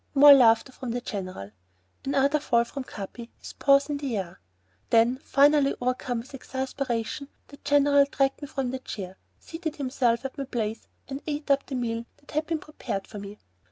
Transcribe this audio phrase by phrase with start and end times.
[0.15, 1.51] More laughter from the General.
[2.03, 4.39] Another fall from Capi, his paws in the air.
[4.89, 10.39] Then, finally overcome with exasperation, the General dragged me from the chair, seated himself at
[10.39, 13.37] my place, and ate up the meal that had been prepared for me.